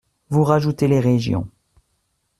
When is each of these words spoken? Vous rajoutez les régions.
Vous 0.29 0.43
rajoutez 0.43 0.87
les 0.87 0.99
régions. 0.99 1.47